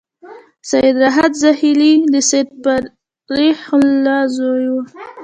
[0.69, 2.49] سید راحت زاخيلي د سید
[3.27, 4.75] فریح الله زوی و.